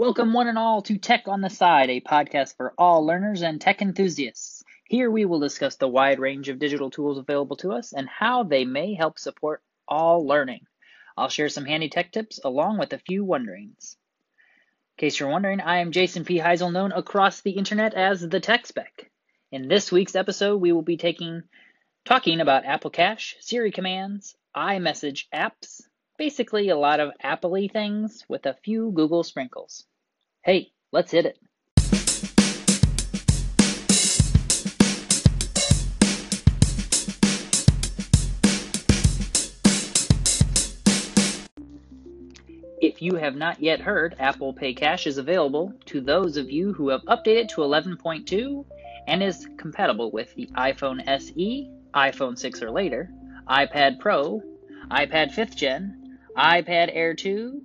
Welcome, 0.00 0.32
one 0.32 0.48
and 0.48 0.56
all, 0.56 0.80
to 0.80 0.96
Tech 0.96 1.28
on 1.28 1.42
the 1.42 1.50
Side, 1.50 1.90
a 1.90 2.00
podcast 2.00 2.56
for 2.56 2.72
all 2.78 3.04
learners 3.04 3.42
and 3.42 3.60
tech 3.60 3.82
enthusiasts. 3.82 4.64
Here 4.86 5.10
we 5.10 5.26
will 5.26 5.40
discuss 5.40 5.76
the 5.76 5.88
wide 5.88 6.18
range 6.18 6.48
of 6.48 6.58
digital 6.58 6.88
tools 6.88 7.18
available 7.18 7.56
to 7.56 7.72
us 7.72 7.92
and 7.92 8.08
how 8.08 8.44
they 8.44 8.64
may 8.64 8.94
help 8.94 9.18
support 9.18 9.62
all 9.86 10.26
learning. 10.26 10.62
I'll 11.18 11.28
share 11.28 11.50
some 11.50 11.66
handy 11.66 11.90
tech 11.90 12.12
tips 12.12 12.40
along 12.42 12.78
with 12.78 12.94
a 12.94 12.98
few 12.98 13.26
wonderings. 13.26 13.98
In 14.96 15.02
case 15.02 15.20
you're 15.20 15.28
wondering, 15.28 15.60
I 15.60 15.80
am 15.80 15.92
Jason 15.92 16.24
P. 16.24 16.38
Heisel, 16.38 16.72
known 16.72 16.92
across 16.92 17.42
the 17.42 17.50
internet 17.50 17.92
as 17.92 18.26
the 18.26 18.40
Tech 18.40 18.64
Spec. 18.64 19.10
In 19.52 19.68
this 19.68 19.92
week's 19.92 20.16
episode, 20.16 20.62
we 20.62 20.72
will 20.72 20.80
be 20.80 20.96
taking 20.96 21.42
talking 22.06 22.40
about 22.40 22.64
Apple 22.64 22.88
Cash, 22.88 23.36
Siri 23.40 23.70
commands, 23.70 24.34
iMessage 24.56 25.26
apps, 25.30 25.82
basically 26.16 26.70
a 26.70 26.76
lot 26.76 27.00
of 27.00 27.12
Apple 27.20 27.54
things 27.70 28.24
with 28.30 28.46
a 28.46 28.54
few 28.64 28.92
Google 28.92 29.22
sprinkles. 29.22 29.86
Hey, 30.42 30.72
let's 30.90 31.12
hit 31.12 31.26
it. 31.26 31.36
If 42.80 43.02
you 43.02 43.16
have 43.16 43.36
not 43.36 43.60
yet 43.60 43.80
heard, 43.80 44.16
Apple 44.18 44.54
Pay 44.54 44.72
Cash 44.72 45.06
is 45.06 45.18
available 45.18 45.74
to 45.84 46.00
those 46.00 46.38
of 46.38 46.50
you 46.50 46.72
who 46.72 46.88
have 46.88 47.02
updated 47.02 47.48
to 47.50 47.60
11.2 47.60 48.64
and 49.08 49.22
is 49.22 49.46
compatible 49.58 50.10
with 50.10 50.34
the 50.36 50.46
iPhone 50.56 51.06
SE, 51.06 51.70
iPhone 51.92 52.38
6 52.38 52.62
or 52.62 52.70
later, 52.70 53.10
iPad 53.46 53.98
Pro, 53.98 54.42
iPad 54.90 55.34
5th 55.34 55.54
Gen, 55.54 56.18
iPad 56.34 56.88
Air 56.94 57.12
2, 57.12 57.62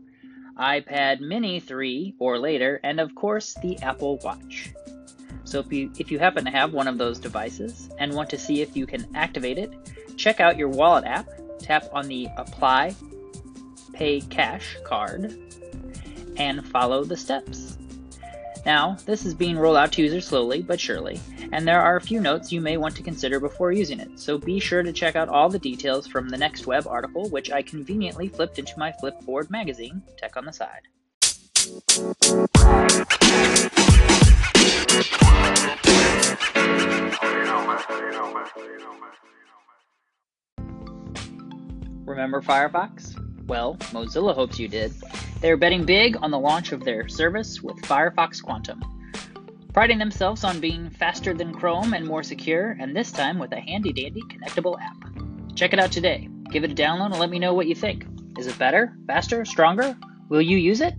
iPad 0.58 1.20
Mini 1.20 1.60
3 1.60 2.16
or 2.20 2.40
later, 2.40 2.80
and 2.84 3.00
of 3.00 3.14
course 3.16 3.56
the 3.62 3.78
Apple 3.80 4.18
Watch. 4.24 4.74
So 5.44 5.60
if 5.60 5.72
you, 5.72 5.92
if 6.00 6.12
you 6.12 6.20
happen 6.20 6.44
to 6.46 6.52
have 6.52 6.74
one 6.74 6.88
of 6.88 6.98
those 6.98 7.20
devices 7.20 7.90
and 8.00 8.14
want 8.14 8.30
to 8.32 8.38
see 8.38 8.62
if 8.62 8.76
you 8.76 8.88
can 8.88 9.08
activate 9.16 9.58
it, 9.58 9.74
check 10.18 10.40
out 10.40 10.58
your 10.58 10.70
wallet 10.70 11.06
app, 11.06 11.28
tap 11.60 11.88
on 11.94 12.08
the 12.08 12.28
Apple 12.38 12.96
Pay 13.94 14.22
Cash 14.22 14.78
card, 14.84 15.38
and 16.38 16.66
follow 16.68 17.04
the 17.04 17.18
steps. 17.18 17.78
Now, 18.66 18.98
this 19.06 19.26
is 19.26 19.34
being 19.34 19.58
rolled 19.58 19.78
out 19.78 19.92
to 19.94 20.02
users 20.02 20.28
slowly 20.28 20.64
but 20.64 20.80
surely, 20.80 21.20
and 21.52 21.68
there 21.68 21.82
are 21.82 21.98
a 21.98 22.02
few 22.02 22.20
notes 22.20 22.52
you 22.52 22.62
may 22.62 22.78
want 22.78 22.96
to 22.96 23.04
consider 23.04 23.40
before 23.40 23.72
using 23.72 24.00
it, 24.00 24.20
so 24.20 24.38
be 24.38 24.60
sure 24.60 24.84
to 24.84 24.94
check 24.94 25.16
out 25.16 25.30
all 25.30 25.50
the 25.50 25.60
details 25.60 26.08
from 26.08 26.30
the 26.30 26.38
next 26.38 26.68
web 26.68 26.88
article, 26.88 27.30
which 27.30 27.52
I 27.52 27.62
conveniently 27.62 28.28
flipped 28.28 28.60
into 28.60 28.74
my 28.78 28.94
Flipboard 29.02 29.50
magazine, 29.50 30.02
Tech 30.18 30.38
on 30.38 30.46
the 30.46 30.54
Side. 30.54 30.82
Remember 42.06 42.42
Firefox? 42.42 43.20
Well, 43.48 43.76
Mozilla 43.92 44.34
hopes 44.34 44.60
you 44.60 44.68
did. 44.68 44.94
They 45.42 45.52
are 45.52 45.58
betting 45.58 45.86
big 45.86 46.18
on 46.22 46.32
the 46.32 46.40
launch 46.40 46.72
of 46.72 46.84
their 46.84 47.08
service 47.08 47.62
with 47.62 47.78
Firefox 47.78 48.42
Quantum 48.42 48.95
priding 49.76 49.98
themselves 49.98 50.46
on 50.46 50.62
being 50.62 50.90
faster 50.90 51.34
than 51.34 51.54
Chrome 51.54 51.94
and 51.94 52.08
more 52.08 52.24
secure, 52.24 52.78
and 52.80 52.96
this 52.96 53.12
time 53.12 53.38
with 53.38 53.52
a 53.52 53.60
handy 53.60 53.92
dandy 53.92 54.22
connectable 54.22 54.80
app. 54.82 54.96
Check 55.54 55.74
it 55.74 55.80
out 55.80 55.92
today. 55.92 56.30
Give 56.50 56.64
it 56.64 56.72
a 56.72 56.74
download 56.74 57.08
and 57.08 57.20
let 57.20 57.30
me 57.30 57.40
know 57.40 57.54
what 57.54 57.68
you 57.68 57.76
think. 57.76 58.06
Is 58.40 58.48
it 58.48 58.58
better, 58.58 58.96
faster, 59.06 59.44
stronger? 59.44 59.98
Will 60.30 60.42
you 60.42 60.58
use 60.58 60.80
it? 60.80 60.94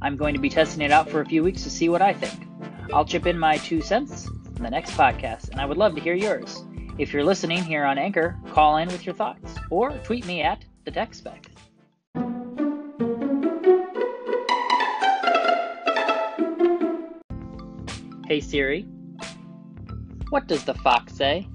I'm 0.00 0.16
going 0.16 0.32
to 0.32 0.40
be 0.40 0.48
testing 0.48 0.80
it 0.80 0.90
out 0.90 1.10
for 1.10 1.20
a 1.20 1.26
few 1.26 1.42
weeks 1.42 1.62
to 1.64 1.70
see 1.70 1.90
what 1.90 2.00
I 2.00 2.14
think. 2.14 2.48
I'll 2.90 3.04
chip 3.04 3.26
in 3.26 3.38
my 3.38 3.58
two 3.58 3.82
cents 3.82 4.26
in 4.56 4.62
the 4.62 4.70
next 4.70 4.92
podcast, 4.92 5.50
and 5.50 5.60
I 5.60 5.66
would 5.66 5.76
love 5.76 5.94
to 5.96 6.00
hear 6.00 6.14
yours. 6.14 6.64
If 6.96 7.12
you're 7.12 7.22
listening 7.22 7.64
here 7.64 7.84
on 7.84 7.98
Anchor, 7.98 8.38
call 8.50 8.78
in 8.78 8.88
with 8.88 9.04
your 9.04 9.14
thoughts 9.14 9.56
or 9.68 9.90
tweet 9.90 10.24
me 10.24 10.40
at 10.40 10.64
the 10.86 10.90
Tech 10.90 11.12
Spec. 11.12 11.45
Hey 18.26 18.40
Siri, 18.40 18.82
what 20.30 20.48
does 20.48 20.64
the 20.64 20.74
fox 20.74 21.12
say? 21.14 21.46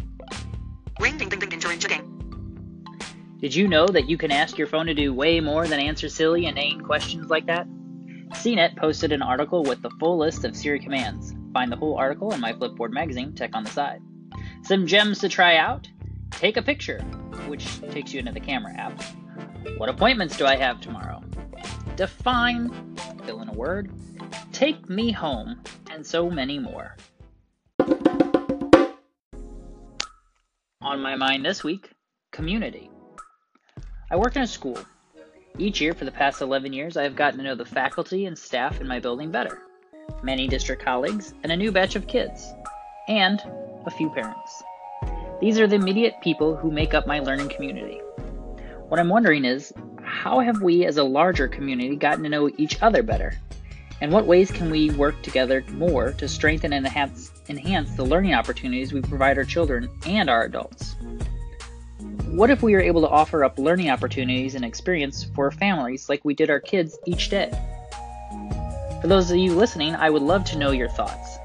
Ring 1.02 1.18
ding 1.18 1.28
ding 1.28 1.40
ding 1.40 1.50
ding 1.50 1.60
ding 1.60 1.80
ding. 1.80 3.38
Did 3.42 3.54
you 3.54 3.68
know 3.68 3.86
that 3.88 4.08
you 4.08 4.18
can 4.18 4.32
ask 4.32 4.58
your 4.58 4.68
phone 4.68 4.86
to 4.86 4.94
do 4.94 5.14
way 5.14 5.42
more 5.42 5.68
than 5.68 5.82
answer 5.82 6.08
silly, 6.08 6.46
inane 6.46 6.80
questions 6.80 7.30
like 7.30 7.46
that? 7.48 7.68
CNET 8.36 8.78
posted 8.78 9.12
an 9.12 9.22
article 9.22 9.64
with 9.64 9.82
the 9.82 9.90
full 10.00 10.18
list 10.18 10.46
of 10.46 10.56
Siri 10.56 10.80
commands. 10.80 11.36
Find 11.52 11.70
the 11.70 11.76
whole 11.76 11.98
article 11.98 12.32
in 12.32 12.40
my 12.40 12.54
Flipboard 12.54 12.92
magazine, 12.92 13.36
Tech 13.36 13.54
on 13.54 13.66
the 13.66 13.70
Side. 13.70 14.00
Some 14.64 14.88
gems 14.88 15.20
to 15.20 15.28
try 15.28 15.58
out. 15.58 15.90
Take 16.30 16.56
a 16.56 16.62
picture, 16.62 17.02
which 17.48 17.82
takes 17.92 18.14
you 18.14 18.20
into 18.20 18.32
the 18.32 18.40
camera 18.40 18.74
app. 18.78 19.04
What 19.76 19.90
appointments 19.90 20.38
do 20.38 20.46
I 20.46 20.56
have 20.56 20.80
tomorrow? 20.80 21.22
Define, 21.98 22.96
fill 23.26 23.42
in 23.42 23.50
a 23.50 23.54
word. 23.54 23.92
Take 24.54 24.90
me 24.90 25.12
home 25.12 25.62
and 25.94 26.06
so 26.06 26.30
many 26.30 26.58
more. 26.58 26.96
On 30.82 31.02
my 31.02 31.16
mind 31.16 31.46
this 31.46 31.64
week, 31.64 31.92
community. 32.32 32.90
I 34.10 34.16
work 34.16 34.36
in 34.36 34.42
a 34.42 34.48
school. 34.48 34.80
Each 35.58 35.82
year 35.82 35.94
for 35.94 36.06
the 36.06 36.12
past 36.12 36.42
11 36.42 36.74
years, 36.74 36.96
I 36.98 37.04
have 37.04 37.16
gotten 37.16 37.38
to 37.40 37.44
know 37.44 37.56
the 37.56 37.66
faculty 37.66 38.26
and 38.26 38.38
staff 38.38 38.80
in 38.80 38.88
my 38.88 39.00
building 39.00 39.32
better, 39.32 39.60
many 40.24 40.48
district 40.48 40.84
colleagues, 40.84 41.34
and 41.44 41.52
a 41.52 41.58
new 41.58 41.72
batch 41.72 41.96
of 41.96 42.08
kids, 42.08 42.54
and 43.08 43.42
a 43.86 43.92
few 43.92 44.10
parents. 44.10 44.64
These 45.42 45.60
are 45.60 45.68
the 45.68 45.76
immediate 45.76 46.16
people 46.22 46.56
who 46.56 46.72
make 46.72 46.94
up 46.94 47.06
my 47.06 47.20
learning 47.20 47.50
community. 47.50 48.00
What 48.88 49.00
I'm 49.00 49.10
wondering 49.10 49.44
is, 49.44 49.74
how 50.04 50.40
have 50.40 50.62
we 50.62 50.86
as 50.86 50.98
a 50.98 51.04
larger 51.04 51.48
community 51.48 51.96
gotten 51.96 52.24
to 52.24 52.30
know 52.30 52.50
each 52.58 52.82
other 52.82 53.04
better? 53.04 53.34
And 54.02 54.12
what 54.12 54.26
ways 54.26 54.50
can 54.50 54.72
we 54.72 54.90
work 54.90 55.22
together 55.22 55.64
more 55.74 56.12
to 56.14 56.28
strengthen 56.28 56.74
and 56.74 56.86
enhance, 56.86 57.32
enhance 57.50 57.92
the 57.92 58.04
learning 58.04 58.34
opportunities 58.34 58.92
we 58.92 59.02
provide 59.02 59.38
our 59.38 59.44
children 59.44 59.90
and 60.08 60.28
our 60.28 60.44
adults? 60.44 60.96
What 62.26 62.50
if 62.50 62.64
we 62.64 62.74
were 62.74 62.82
able 62.82 63.02
to 63.02 63.10
offer 63.10 63.44
up 63.44 63.60
learning 63.60 63.92
opportunities 63.92 64.56
and 64.56 64.66
experience 64.66 65.26
for 65.36 65.52
families 65.52 66.10
like 66.10 66.26
we 66.26 66.34
did 66.34 66.50
our 66.50 66.60
kids 66.60 66.98
each 67.06 67.30
day? 67.30 67.52
For 69.02 69.08
those 69.08 69.30
of 69.30 69.38
you 69.38 69.54
listening, 69.54 69.94
I 69.94 70.10
would 70.10 70.24
love 70.24 70.46
to 70.46 70.58
know 70.58 70.72
your 70.72 70.90
thoughts. 70.90 71.38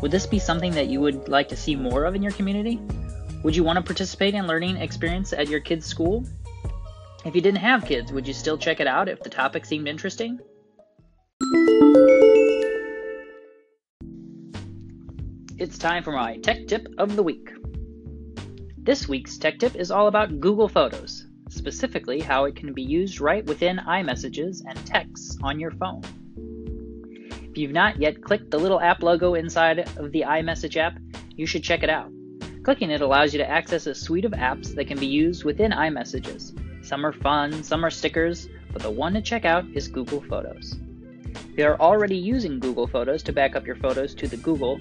Would 0.00 0.10
this 0.10 0.26
be 0.26 0.38
something 0.38 0.72
that 0.72 0.86
you 0.86 1.00
would 1.00 1.28
like 1.28 1.48
to 1.50 1.56
see 1.56 1.76
more 1.76 2.04
of 2.04 2.14
in 2.14 2.22
your 2.22 2.32
community? 2.32 2.80
Would 3.42 3.54
you 3.54 3.64
want 3.64 3.76
to 3.76 3.82
participate 3.82 4.34
in 4.34 4.46
learning 4.46 4.76
experience 4.76 5.34
at 5.34 5.48
your 5.48 5.60
kids' 5.60 5.86
school? 5.86 6.24
If 7.26 7.34
you 7.34 7.40
didn't 7.42 7.58
have 7.58 7.84
kids, 7.84 8.12
would 8.12 8.26
you 8.26 8.32
still 8.32 8.56
check 8.56 8.80
it 8.80 8.86
out 8.86 9.08
if 9.08 9.20
the 9.20 9.28
topic 9.28 9.66
seemed 9.66 9.88
interesting? 9.88 10.40
It's 15.60 15.76
time 15.76 16.02
for 16.02 16.12
my 16.12 16.36
tech 16.38 16.66
tip 16.66 16.86
of 16.98 17.16
the 17.16 17.22
week. 17.22 17.50
This 18.78 19.08
week's 19.08 19.36
tech 19.38 19.58
tip 19.58 19.74
is 19.74 19.90
all 19.90 20.06
about 20.06 20.40
Google 20.40 20.68
Photos, 20.68 21.26
specifically 21.48 22.20
how 22.20 22.44
it 22.44 22.56
can 22.56 22.72
be 22.72 22.82
used 22.82 23.20
right 23.20 23.44
within 23.44 23.78
iMessages 23.78 24.62
and 24.66 24.86
texts 24.86 25.36
on 25.42 25.60
your 25.60 25.72
phone. 25.72 26.02
If 27.50 27.58
you've 27.58 27.72
not 27.72 28.00
yet 28.00 28.22
clicked 28.22 28.50
the 28.50 28.58
little 28.58 28.80
app 28.80 29.02
logo 29.02 29.34
inside 29.34 29.80
of 29.98 30.12
the 30.12 30.22
iMessage 30.22 30.76
app, 30.76 30.98
you 31.36 31.44
should 31.44 31.64
check 31.64 31.82
it 31.82 31.90
out. 31.90 32.10
Clicking 32.62 32.90
it 32.90 33.00
allows 33.00 33.32
you 33.32 33.38
to 33.38 33.50
access 33.50 33.86
a 33.86 33.94
suite 33.94 34.24
of 34.24 34.32
apps 34.32 34.74
that 34.74 34.86
can 34.86 34.98
be 34.98 35.06
used 35.06 35.44
within 35.44 35.72
iMessages. 35.72 36.58
Some 36.84 37.04
are 37.04 37.12
fun, 37.12 37.62
some 37.62 37.84
are 37.84 37.90
stickers, 37.90 38.48
but 38.72 38.82
the 38.82 38.90
one 38.90 39.14
to 39.14 39.22
check 39.22 39.44
out 39.44 39.64
is 39.74 39.88
Google 39.88 40.20
Photos. 40.22 40.76
You 41.58 41.66
are 41.66 41.80
already 41.80 42.16
using 42.16 42.60
Google 42.60 42.86
Photos 42.86 43.24
to 43.24 43.32
back 43.32 43.56
up 43.56 43.66
your 43.66 43.74
photos 43.74 44.14
to 44.14 44.28
the 44.28 44.36
Google 44.36 44.78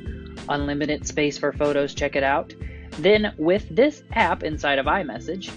unlimited 0.50 1.08
space 1.08 1.38
for 1.38 1.52
photos, 1.52 1.94
check 1.94 2.16
it 2.16 2.24
out. 2.24 2.56
Then, 3.00 3.34
with 3.38 3.68
this 3.70 4.04
app 4.14 4.44
inside 4.44 4.80
of 4.80 4.86
iMessage, 4.86 5.52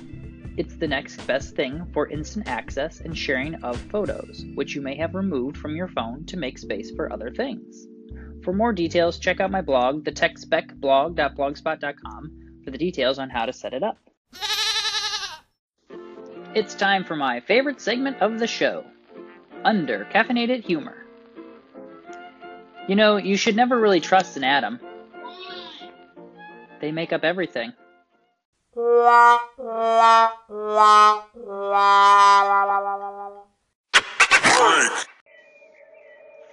it's 0.56 0.75
the 0.76 0.88
next 0.88 1.25
best 1.26 1.55
thing 1.55 1.87
for 1.93 2.08
instant 2.08 2.49
access 2.49 3.00
and 3.00 3.14
sharing 3.17 3.55
of 3.56 3.76
photos, 3.76 4.46
which 4.55 4.75
you 4.75 4.81
may 4.81 4.96
have 4.96 5.14
removed 5.14 5.58
from 5.58 5.76
your 5.76 5.88
phone 5.88 6.25
to 6.25 6.38
make 6.38 6.56
space 6.58 6.90
for 6.90 7.12
other 7.12 7.31
things. 7.31 7.87
For 8.43 8.55
more 8.55 8.72
details, 8.72 9.19
check 9.19 9.40
out 9.40 9.50
my 9.50 9.61
blog, 9.61 10.05
thetechspecblog.blogspot.com, 10.05 12.62
for 12.64 12.70
the 12.70 12.78
details 12.78 13.19
on 13.19 13.28
how 13.28 13.44
to 13.46 13.52
set 13.52 13.75
it 13.75 13.82
up. 13.82 13.99
It's 16.55 16.75
time 16.75 17.05
for 17.05 17.14
my 17.14 17.40
favorite 17.40 17.82
segment 17.82 18.20
of 18.20 18.38
the 18.38 18.46
show 18.46 18.84
Under 19.64 20.06
Caffeinated 20.06 20.64
Humor. 20.64 21.06
You 22.88 22.97
know, 22.97 23.17
you 23.17 23.37
should 23.37 23.56
never 23.56 23.79
really 23.79 24.00
trust 24.00 24.37
an 24.37 24.44
atom. 24.44 24.81
They 26.81 26.93
make 26.93 27.12
up 27.12 27.25
everything. 27.25 27.73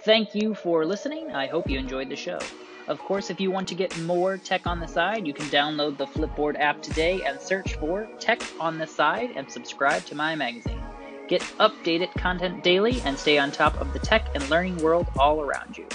Thank 0.03 0.35
you 0.35 0.53
for 0.53 0.85
listening. 0.85 1.31
I 1.31 1.47
hope 1.47 1.69
you 1.69 1.77
enjoyed 1.77 2.09
the 2.09 2.15
show. 2.15 2.39
Of 2.87 2.99
course, 2.99 3.29
if 3.29 3.41
you 3.41 3.51
want 3.51 3.67
to 3.67 3.75
get 3.75 3.99
more 4.03 4.37
tech 4.37 4.65
on 4.65 4.79
the 4.79 4.87
side, 4.87 5.27
you 5.27 5.33
can 5.33 5.47
download 5.47 5.97
the 5.97 6.05
Flipboard 6.05 6.57
app 6.57 6.81
today 6.81 7.21
and 7.25 7.39
search 7.41 7.75
for 7.75 8.07
Tech 8.17 8.41
on 8.61 8.77
the 8.77 8.87
Side 8.87 9.31
and 9.35 9.51
subscribe 9.51 10.05
to 10.05 10.15
my 10.15 10.35
magazine. 10.35 10.81
Get 11.27 11.41
updated 11.59 12.13
content 12.13 12.63
daily 12.63 13.01
and 13.03 13.19
stay 13.19 13.37
on 13.37 13.51
top 13.51 13.75
of 13.81 13.91
the 13.91 13.99
tech 13.99 14.33
and 14.33 14.49
learning 14.49 14.77
world 14.77 15.07
all 15.19 15.41
around 15.41 15.77
you. 15.77 15.85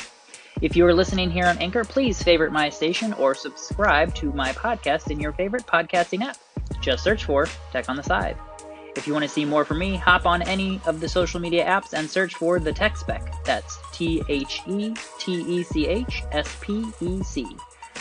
If 0.63 0.75
you 0.77 0.87
are 0.87 0.95
listening 0.95 1.29
here 1.29 1.47
on 1.47 1.59
Anchor, 1.59 1.83
please 1.83 2.23
favorite 2.23 2.53
my 2.53 2.71
station 2.71 3.13
or 3.15 3.35
subscribe 3.35 4.15
to 4.15 4.33
my 4.33 4.53
podcast 4.53 5.11
in 5.11 5.19
your 5.19 5.33
favorite 5.33 5.67
podcasting 5.67 6.23
app. 6.23 6.37
Just 6.81 7.03
search 7.03 7.25
for 7.25 7.49
Tech 7.73 7.89
on 7.89 7.97
the 7.97 8.03
Side. 8.05 8.37
If 8.95 9.09
you 9.09 9.13
want 9.13 9.25
to 9.25 9.29
see 9.29 9.45
more 9.45 9.65
from 9.65 9.81
me, 9.81 9.97
hop 9.97 10.25
on 10.25 10.41
any 10.43 10.81
of 10.87 11.01
the 11.01 11.09
social 11.09 11.41
media 11.41 11.67
apps 11.67 11.95
and 11.95 12.09
search 12.09 12.37
for 12.37 12.61
the 12.61 12.73
Tech 12.73 12.97
Spec. 12.97 13.45
That's 13.45 13.77
T 13.91 14.23
H 14.29 14.61
E 14.69 14.95
T 15.19 15.33
E 15.33 15.65
C 15.65 15.89
H 15.89 16.23
S 16.31 16.57
P 16.61 16.85
E 17.01 17.25
C. 17.25 17.45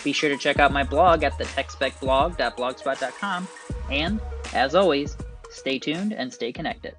Be 0.03 0.13
sure 0.13 0.29
to 0.29 0.37
check 0.37 0.59
out 0.59 0.71
my 0.71 0.83
blog 0.83 1.23
at 1.23 1.39
thetechspecblog.blogspot.com. 1.39 3.47
And, 3.89 4.21
as 4.53 4.75
always, 4.75 5.17
stay 5.49 5.79
tuned 5.79 6.13
and 6.13 6.31
stay 6.31 6.51
connected. 6.51 6.95